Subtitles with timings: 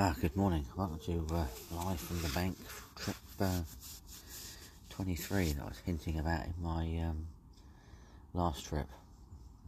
[0.00, 0.64] Ah, good morning.
[0.76, 2.56] Welcome to uh, Live from the Bank
[2.94, 3.62] trip uh,
[4.90, 7.26] 23 that I was hinting about in my um,
[8.32, 8.86] last trip.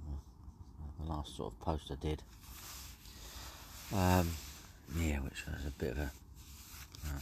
[0.07, 2.23] Uh, the last sort of post I did.
[3.93, 4.31] Um,
[5.01, 6.11] yeah, which was a bit of a,
[7.09, 7.21] uh,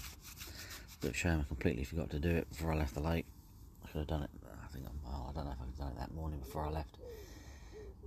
[1.01, 1.41] bit of shame.
[1.41, 3.25] I completely forgot to do it before I left the lake.
[3.87, 4.31] I should have done it.
[4.63, 6.41] I think I'm, well, I don't know if I could have done it that morning
[6.41, 6.99] before I left.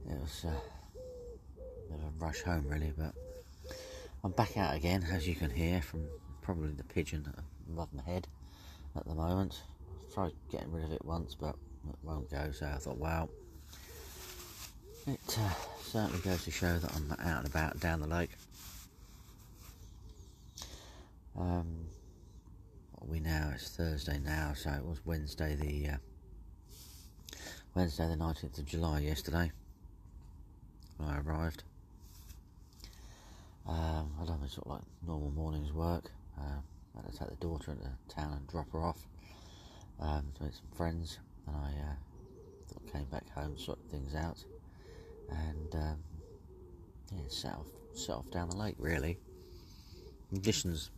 [0.07, 3.15] It was uh, a bit of a rush home, really, but
[4.23, 6.05] I'm back out again, as you can hear from
[6.43, 7.33] probably the pigeon
[7.67, 8.27] above my head
[8.95, 9.61] at the moment.
[9.89, 11.55] I've tried getting rid of it once, but
[11.89, 12.51] it won't go.
[12.51, 13.29] So I thought, well,
[15.07, 18.29] it uh, certainly goes to show that I'm out and about down the lake.
[21.35, 21.85] Um,
[23.01, 23.51] we now?
[23.55, 25.97] It's Thursday now, so it was Wednesday the uh,
[27.73, 29.51] Wednesday the 19th of July yesterday.
[30.97, 31.63] When I arrived.
[33.67, 36.11] Um, I done my sort of like normal morning's work.
[36.37, 36.61] Uh,
[36.97, 39.07] I had to take the daughter into town and drop her off
[39.99, 44.43] um, to meet some friends, and I uh, came back home, sorted things out,
[45.29, 45.97] and um,
[47.13, 48.75] yeah, set off, set off down the lake.
[48.77, 49.17] Really,
[50.29, 50.89] conditions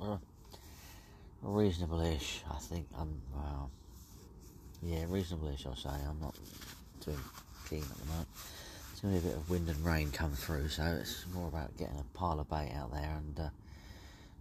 [0.00, 0.20] are
[1.42, 2.42] reasonable-ish.
[2.50, 3.70] I think I'm well,
[4.82, 5.66] yeah, reasonable-ish.
[5.66, 6.36] I'll say I'm not
[7.00, 7.16] too
[7.68, 8.27] keen at the moment.
[9.00, 12.00] To be a bit of wind and rain come through, so it's more about getting
[12.00, 13.48] a pile of bait out there and uh,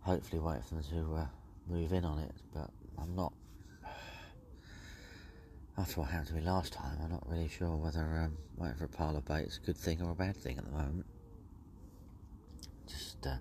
[0.02, 1.25] hopefully wait for them to uh,
[1.69, 2.31] move in on it.
[2.55, 3.33] But I'm not.
[5.78, 8.85] After what happened to me last time, I'm not really sure whether um, waiting for
[8.85, 11.05] a pile of bait is a good thing or a bad thing at the moment.
[12.88, 13.35] Just, uh,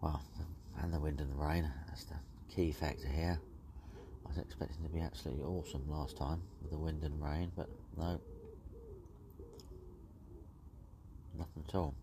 [0.00, 0.22] well,
[0.80, 2.14] and the wind and the rain, that's the
[2.54, 3.40] key factor here.
[4.26, 7.68] I was expecting to be absolutely awesome last time with the wind and rain, but
[7.98, 8.20] no,
[11.42, 11.94] Nothing at all.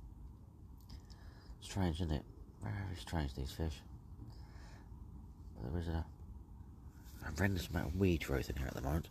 [1.61, 2.23] Strange, isn't it?
[2.61, 3.81] Very strange, these fish.
[5.55, 6.05] But there is a
[7.23, 9.07] horrendous amount of weed growth in here at the moment,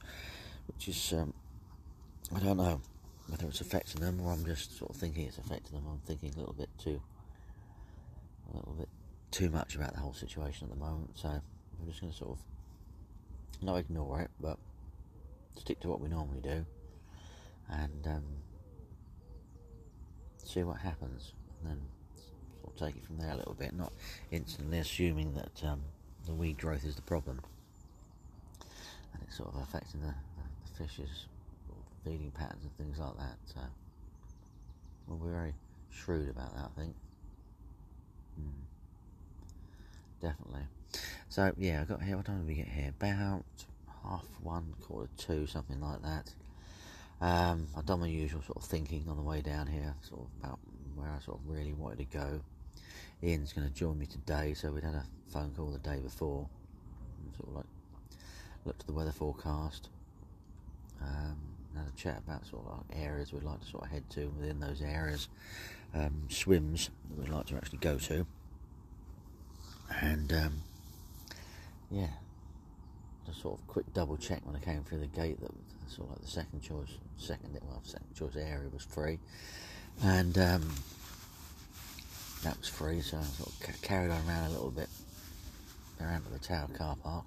[0.67, 1.33] which is, um,
[2.37, 2.83] I don't know
[3.29, 5.87] whether it's affecting them or I'm just sort of thinking it's affecting them.
[5.91, 7.01] I'm thinking a little bit too,
[8.53, 8.89] a little bit
[9.31, 11.13] too much about the whole situation at the moment.
[11.15, 14.59] So I'm just going to sort of not ignore it, but
[15.57, 16.67] stick to what we normally do,
[17.71, 18.25] and um,
[20.49, 21.81] see what happens, and then
[22.63, 23.93] sort of take it from there a little bit, not
[24.31, 25.83] instantly assuming that um,
[26.27, 27.41] the weed growth is the problem,
[29.13, 30.15] and it's sort of affecting the, the,
[30.65, 31.27] the fish's
[32.05, 33.37] feeding patterns and things like that.
[33.47, 33.61] So
[35.07, 35.55] we'll be very
[35.91, 36.95] shrewd about that, I think.
[38.41, 38.53] Mm.
[40.23, 40.63] Definitely.
[41.29, 42.17] So yeah, I got here.
[42.17, 42.93] What time did we get here?
[42.99, 43.45] About
[44.03, 46.33] half one, quarter two, something like that.
[47.21, 50.27] Um, I've done my usual sort of thinking on the way down here, sort of
[50.41, 50.59] about
[50.95, 52.41] where I sort of really wanted to go.
[53.23, 56.49] Ian's going to join me today, so we'd had a phone call the day before.
[57.37, 57.67] Sort of like
[58.65, 59.89] looked at the weather forecast,
[61.03, 61.37] um,
[61.77, 64.33] had a chat about sort of like areas we'd like to sort of head to
[64.39, 65.29] within those areas,
[65.95, 68.27] um, swims that we'd like to actually go to,
[70.01, 70.63] and um,
[71.91, 72.09] yeah,
[73.29, 75.51] just sort of quick double check when I came through the gate that
[75.89, 79.19] sort of like the second choice, second well, second choice area was free,
[80.03, 80.69] and um,
[82.43, 83.01] that was free.
[83.01, 84.89] So I sort of carried on around a little bit
[86.01, 87.25] around to the Tower car park,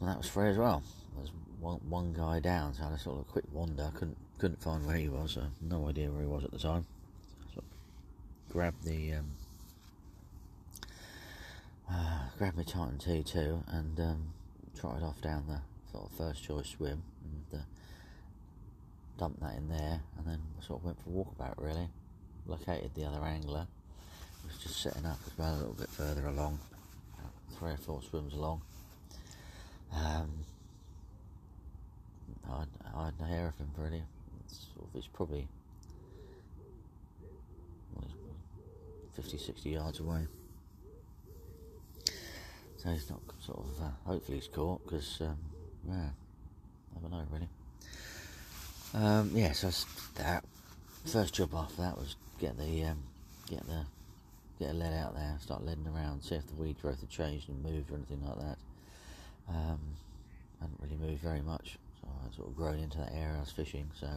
[0.00, 0.82] and that was free as well.
[1.16, 1.30] There's
[1.60, 3.90] one, one guy down, so I had a sort of quick wander.
[3.94, 5.32] couldn't couldn't find where he was.
[5.32, 6.86] So no idea where he was at the time.
[7.54, 7.62] So
[8.50, 9.26] grabbed the um,
[11.90, 14.32] uh, grabbed my Titan T2 and um,
[14.78, 15.60] trotted off down the
[15.92, 17.64] sort of first choice swim and uh,
[19.18, 21.88] dumped that in there and then sort of went for a walkabout really.
[22.46, 23.66] Located the other angler,
[24.46, 26.58] was just setting up as well a little bit further along,
[27.58, 28.62] three or four swims along.
[29.94, 30.30] Um,
[32.50, 32.66] I'd,
[32.96, 34.02] I'd hear of him really.
[34.46, 35.46] It's, sort of, it's probably
[37.94, 38.10] well,
[39.14, 40.26] 50, 60 yards away.
[42.82, 43.82] So he's not sort of.
[43.82, 45.36] Uh, hopefully he's caught because um,
[45.86, 46.08] yeah,
[46.96, 47.48] I don't know really.
[48.94, 49.70] Um, yeah, so
[50.16, 50.44] that
[51.04, 53.02] first job after that was get the um,
[53.50, 53.84] get the
[54.58, 57.50] get a lead out there, start leading around, see if the weed growth had changed
[57.50, 58.58] and moved or anything like that.
[59.50, 59.80] Um,
[60.60, 63.50] hadn't really moved very much, so I sort of grown into that area I was
[63.50, 63.90] fishing.
[63.98, 64.08] So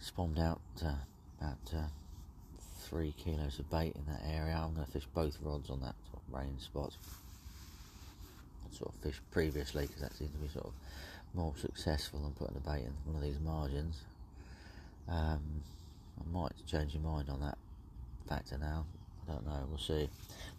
[0.00, 0.94] spombed out uh,
[1.40, 1.86] about uh,
[2.80, 4.56] three kilos of bait in that area.
[4.56, 6.96] I'm going to fish both rods on that sort of rain spot
[8.74, 10.72] sort of fished previously because that seems to be sort of
[11.34, 14.02] more successful than putting a bait in one of these margins.
[15.08, 15.62] Um,
[16.20, 17.58] I might change your mind on that
[18.28, 18.86] factor now.
[19.28, 19.66] I don't know.
[19.68, 20.08] We'll see.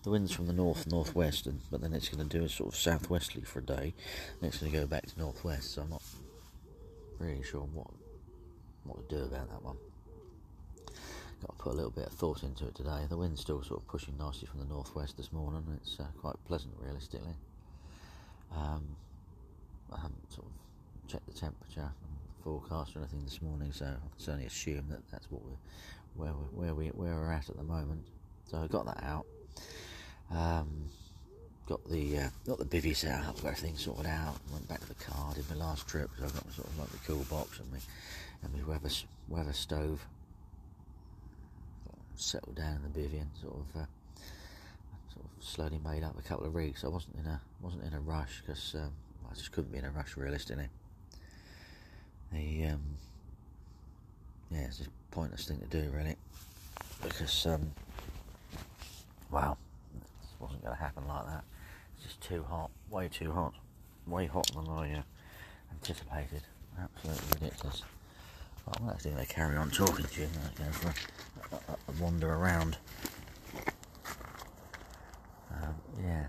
[0.04, 2.74] The wind's from the north northwest, and, but then it's going to do a sort
[2.74, 3.94] of southwesterly for a day.
[4.40, 5.74] Then it's going to go back to northwest.
[5.74, 6.04] So I'm not
[7.20, 7.88] really sure what
[8.84, 9.78] what to do about that one.
[11.42, 13.06] Got to put a little bit of thought into it today.
[13.10, 15.64] The wind's still sort of pushing nicely from the northwest this morning.
[15.82, 17.36] It's uh, quite pleasant, realistically.
[18.54, 18.96] Um,
[19.92, 21.92] I haven't sort of checked the temperature
[22.44, 25.58] forecast or anything this morning, so I can certainly assume that that's what we're
[26.16, 28.06] where we where we where we're at at the moment.
[28.50, 29.26] So I got that out.
[30.32, 30.90] Um,
[31.68, 34.36] got the uh, got the bivvy set up, got everything sorted out.
[34.52, 36.90] Went back to the car, did my last trip because I got sort of like
[36.90, 37.80] the cool box and my
[38.44, 38.90] and my weather
[39.28, 40.06] weather stove.
[42.18, 43.86] Settled down in the bivvy and sort of uh,
[45.16, 46.84] sort of slowly made up a couple of rigs.
[46.84, 48.92] I wasn't in a wasn't in a rush because um,
[49.30, 50.68] I just couldn't be in a rush realistically.
[52.32, 52.82] The um,
[54.52, 56.16] yeah, it's a pointless thing to do really
[57.04, 57.72] because um,
[59.32, 59.58] wow,
[59.96, 61.44] it wasn't going to happen like that.
[61.96, 63.54] It's just too hot, way too hot,
[64.08, 65.02] way hotter than I uh,
[65.72, 66.42] anticipated.
[66.80, 67.84] Absolutely ridiculous.
[68.68, 70.88] I'm actually going to carry on talking to you and go for
[71.52, 72.78] a, a, a wander around.
[75.62, 76.26] Um, yeah,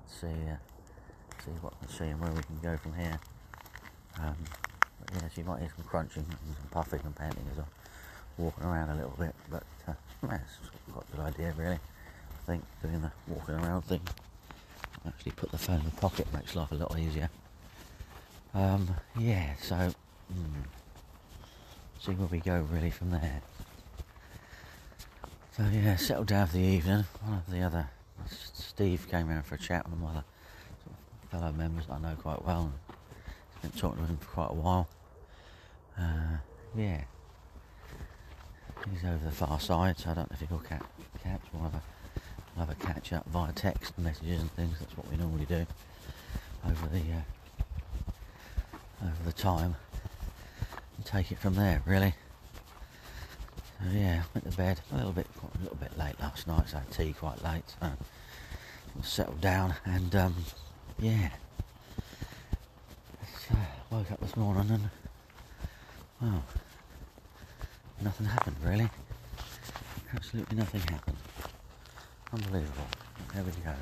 [0.00, 0.56] let's see, uh,
[1.44, 3.18] see what see where we can go from here.
[4.20, 4.36] Um,
[5.14, 7.64] yeah, you might hear some crunching and some puffing and panting as I'm
[8.38, 9.34] walking around a little bit.
[9.50, 11.78] But uh, it's quite a good idea, really.
[11.78, 14.00] I think doing the walking around thing.
[15.06, 17.28] Actually, put the phone in the pocket makes life a lot easier.
[18.54, 18.88] Um,
[19.18, 20.62] yeah, so hmm,
[22.00, 23.42] see where we go really from there.
[25.56, 27.04] So yeah, settled down for the evening.
[27.22, 27.90] One of the other
[28.26, 30.24] Steve came around for a chat with my other
[31.30, 32.72] fellow members I know quite well.
[33.62, 34.88] And been talking to him for quite a while.
[35.98, 36.38] Uh,
[36.76, 37.02] yeah,
[38.90, 40.82] he's over the far side, so I don't know if he'll catch.
[41.22, 41.40] catch.
[41.52, 41.82] We'll have a,
[42.56, 44.78] we'll have a catch up via text messages and things.
[44.80, 45.66] That's what we normally do
[46.66, 47.22] over the uh,
[49.04, 49.76] over the time
[50.96, 51.82] and take it from there.
[51.86, 52.14] Really.
[53.80, 56.68] So yeah, went to bed a little bit, a little bit late last night.
[56.68, 57.64] So I had tea quite late.
[57.80, 57.90] So
[59.02, 60.34] settled down and um,
[60.98, 61.30] yeah,
[63.48, 63.56] so
[63.90, 64.88] woke up this morning and
[66.20, 66.44] well,
[68.00, 68.88] nothing happened really.
[70.14, 71.16] Absolutely nothing happened.
[72.32, 72.86] Unbelievable.
[73.34, 73.74] There we go.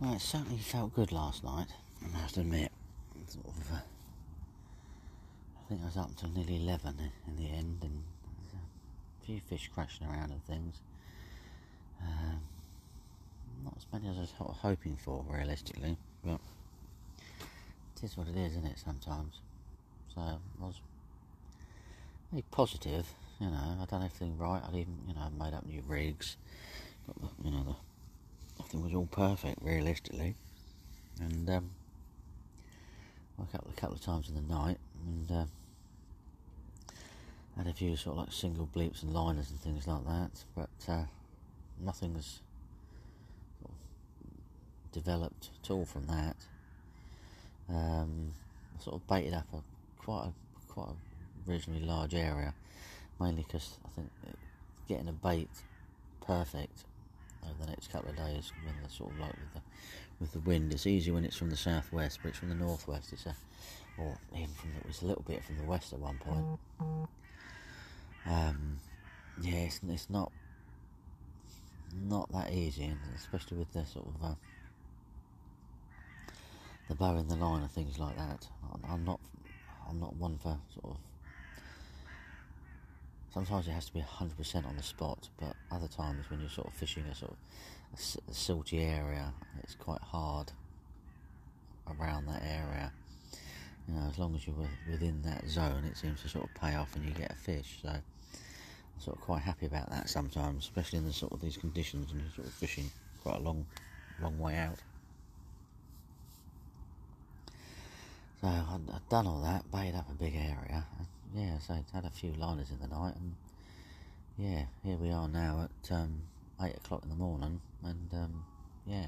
[0.00, 1.66] Well, it certainly felt good last night,
[2.02, 2.72] I to admit.
[3.26, 3.76] Sort of, uh,
[5.56, 6.96] I think I was up until nearly 11
[7.28, 8.02] in the end, and
[8.54, 10.80] a few fish crashing around and things.
[12.02, 12.40] Um,
[13.62, 16.40] not as many as I was hoping for, realistically, but
[17.94, 19.38] it is what it is, isn't it, sometimes?
[20.12, 20.80] So I was
[22.32, 23.06] very positive,
[23.38, 26.36] you know, I'd done everything right, I'd even, you know, made up new rigs,
[27.06, 27.76] got the, you know, the
[28.58, 30.34] everything was all perfect, realistically.
[31.20, 31.70] And um,
[33.36, 35.44] woke up a couple of times in the night and uh,
[37.60, 40.90] had a few sort of like single bleeps and liners and things like that, but
[40.90, 41.04] uh,
[41.78, 42.40] nothing's
[44.92, 46.36] developed at all from that.
[47.68, 48.32] Um,
[48.78, 49.58] I sort of baited up a
[50.02, 52.54] quite a quite a reasonably large area,
[53.20, 54.08] mainly because I think
[54.88, 55.50] getting a bait
[56.26, 56.84] perfect
[57.44, 59.60] over the next couple of days when the sort of like with the
[60.18, 60.72] with the wind.
[60.72, 63.12] It's easy when it's from the southwest, but it's from the northwest.
[63.12, 63.34] It's a
[63.98, 66.58] or even from the, it's a little bit from the west at one point.
[68.26, 68.78] Um,
[69.40, 70.32] yeah, it's, it's not
[72.06, 74.34] not that easy, especially with the sort of uh,
[76.88, 78.46] the bow in the line and things like that.
[78.88, 79.20] I'm, not
[79.88, 80.96] I'm not one for sort of
[83.32, 86.66] sometimes it has to be 100% on the spot, but other times when you're sort
[86.66, 87.38] of fishing a sort of
[87.94, 90.52] a silty area, it's quite hard
[91.88, 92.92] around that area.
[93.88, 94.56] You know, as long as you're
[94.90, 97.80] within that zone, it seems to sort of pay off and you get a fish.
[97.82, 98.02] So I'm
[98.98, 102.20] sort of quite happy about that sometimes, especially in the sort of these conditions and
[102.20, 102.90] you're sort of fishing
[103.22, 103.66] quite a long,
[104.22, 104.78] long way out.
[108.40, 110.86] So I'd, I'd done all that, baited up a big area,
[111.34, 113.34] yeah, so I had a few liners in the night, and
[114.36, 116.22] yeah, here we are now at um,
[116.62, 118.44] eight o'clock in the morning, and um,
[118.86, 119.06] yeah,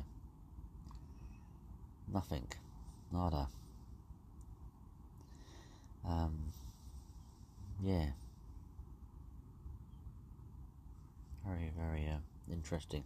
[2.13, 2.47] nothing,
[3.11, 3.49] nada.
[6.09, 6.53] Um,
[7.83, 8.07] yeah,
[11.47, 13.05] very, very uh, interesting.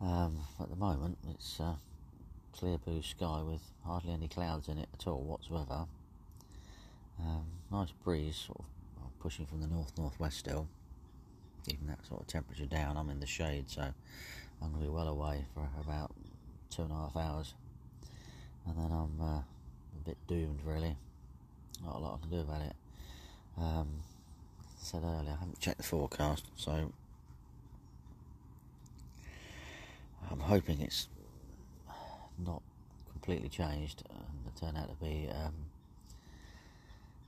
[0.00, 1.74] Um, at the moment, it's uh,
[2.52, 5.86] clear blue sky with hardly any clouds in it at all whatsoever.
[7.18, 10.68] Um, nice breeze, sort of pushing from the north northwest still,
[11.66, 12.96] keeping that sort of temperature down.
[12.96, 16.12] I'm in the shade, so I'm going to be well away for about
[16.70, 17.54] two and a half hours,
[18.66, 20.96] and then I'm uh, a bit doomed really.
[21.82, 22.76] Not a lot I can do about it.
[23.58, 23.88] Um,
[24.60, 26.92] I said earlier, I haven't checked the forecast, so
[30.30, 31.08] I'm hoping it's
[32.44, 32.62] not
[33.12, 35.54] completely changed and it turned out to be um,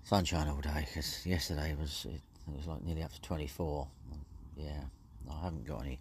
[0.02, 3.86] sunshine all day because yesterday was it, it, was like nearly up to 24
[4.56, 4.80] yeah
[5.30, 5.98] I haven't got any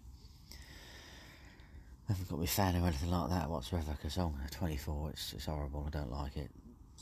[2.08, 5.46] I haven't got my fan or anything like that whatsoever because on 24 it's, it's
[5.46, 5.84] horrible.
[5.86, 6.50] I don't like it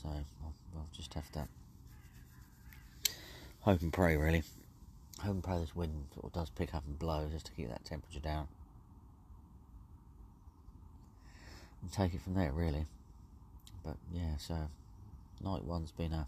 [0.05, 0.23] so
[0.75, 1.47] I'll, just have to
[3.61, 4.43] hope and pray really.
[5.19, 7.69] Hope and pray this wind sort of does pick up and blow just to keep
[7.69, 8.47] that temperature down.
[11.81, 12.85] And take it from there really.
[13.83, 14.55] But yeah so
[15.43, 16.27] night one's been a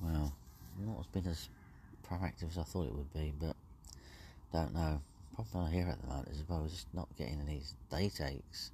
[0.00, 0.32] well
[0.78, 1.48] not as been as
[2.08, 3.56] proactive as I thought it would be but
[4.52, 5.00] don't know.
[5.34, 8.72] Problem I hear at the moment is was just not getting any day takes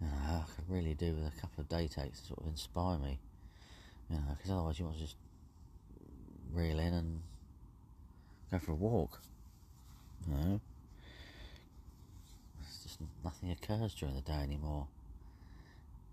[0.00, 2.46] you know, I could really do with a couple of day takes to sort of
[2.46, 3.18] inspire me
[4.10, 5.16] you know because otherwise you want to just
[6.52, 7.20] reel in and
[8.50, 9.20] go for a walk
[10.26, 10.60] you know
[12.84, 14.86] just nothing occurs during the day anymore.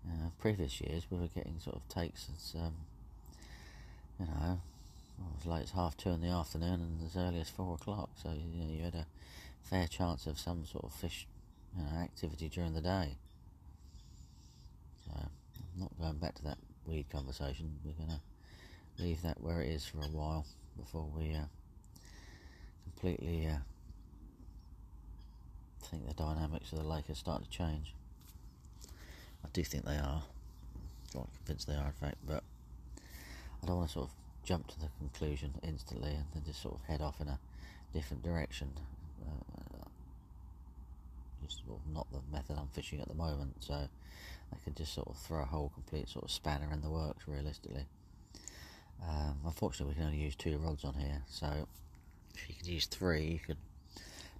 [0.08, 2.74] Uh, previous years we were getting sort of takes as um,
[4.18, 4.60] you know
[5.38, 8.10] as late as half two in the afternoon and as early as four o'clock.
[8.20, 9.06] So you know you had a
[9.62, 11.26] fair chance of some sort of fish
[11.76, 13.16] you know, activity during the day.
[15.76, 17.76] Not going back to that weird conversation.
[17.84, 20.46] We're going to leave that where it is for a while
[20.78, 21.44] before we uh,
[22.84, 23.58] completely uh,
[25.82, 27.94] think the dynamics of the lake are starting to change.
[29.44, 30.22] I do think they are.
[31.14, 32.42] I'm convinced they are, in fact, but
[33.62, 34.14] I don't want to sort of
[34.44, 37.38] jump to the conclusion instantly and then just sort of head off in a
[37.92, 38.72] different direction.
[39.22, 39.84] Uh,
[41.44, 43.88] just sort of not the method I'm fishing at the moment, so
[44.52, 47.26] I could just sort of throw a whole complete sort of spanner in the works
[47.26, 47.86] realistically.
[49.02, 51.66] Um, unfortunately, we can only use two rods on here, so
[52.34, 53.56] if you could use three, you could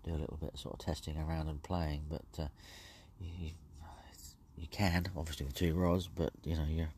[0.04, 2.48] do a little bit of sort of testing around and playing, but uh,
[3.20, 3.50] you,
[4.56, 6.92] you can obviously with two rods, but you know you're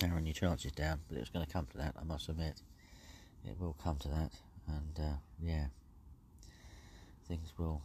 [0.00, 1.00] narrowing your chances down.
[1.08, 2.60] But it's going to come to that, I must admit.
[3.46, 4.30] It will come to that,
[4.68, 5.66] and uh, yeah,
[7.28, 7.82] things will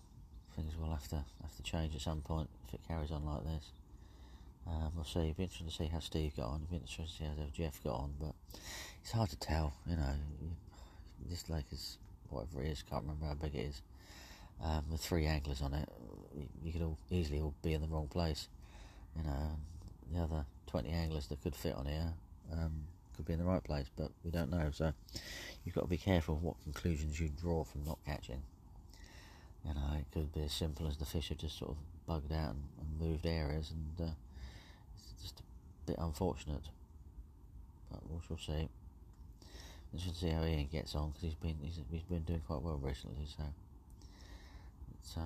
[0.59, 3.43] things will have to have to change at some point if it carries on like
[3.43, 3.71] this.
[4.67, 5.21] Um, we'll see.
[5.21, 6.61] It'll be interesting to see how Steve got on.
[6.61, 8.33] It'll be interesting to see how Jeff got on, but
[9.01, 9.73] it's hard to tell.
[9.87, 10.13] You know,
[11.27, 11.97] this lake is
[12.29, 13.81] whatever it is, can't remember how big it is,
[14.63, 15.89] um, with three anglers on it,
[16.63, 18.47] you could all easily all be in the wrong place.
[19.15, 19.57] You know,
[20.13, 22.13] the other 20 anglers that could fit on here
[22.53, 22.83] um,
[23.15, 24.69] could be in the right place, but we don't know.
[24.71, 24.93] So
[25.65, 28.43] you've got to be careful what conclusions you draw from not catching.
[29.65, 32.31] You know, it could be as simple as the fish have just sort of bugged
[32.31, 34.11] out and, and moved areas, and uh,
[34.95, 35.43] it's just a
[35.91, 36.63] bit unfortunate.
[37.91, 38.69] But we shall see.
[39.97, 42.79] Should see how Ian gets on because he's been he's, he's been doing quite well
[42.81, 43.25] recently.
[43.25, 43.43] So
[44.99, 45.21] it's uh,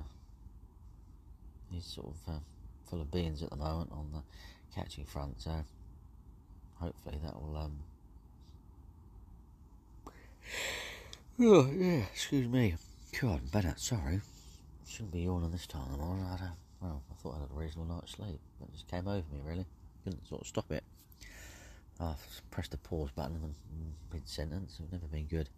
[1.69, 2.39] he's sort of uh,
[2.89, 4.21] full of beans at the moment on the
[4.73, 5.41] catching front.
[5.41, 5.51] So
[6.75, 7.79] hopefully that will um.
[11.39, 12.75] Oh yeah, excuse me.
[13.21, 13.73] God, better.
[13.77, 14.21] Sorry,
[14.87, 16.25] shouldn't be yawning this time of the morning.
[16.25, 16.51] I don't,
[16.81, 19.39] well, I thought I had a reasonable night's sleep, but it just came over me
[19.45, 19.65] really.
[20.03, 20.83] Couldn't sort of stop it.
[21.99, 23.55] I've pressed the pause button
[24.11, 24.79] mid sentence.
[24.81, 25.49] I've never been good.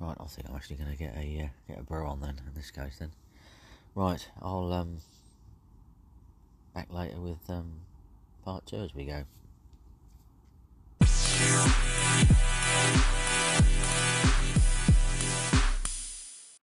[0.00, 2.40] Right, I think I'm actually going to get a uh, get a brew on then.
[2.46, 3.10] In this case, then.
[3.94, 4.98] Right, I'll um
[6.74, 7.80] back later with um
[8.44, 9.24] part two as we go.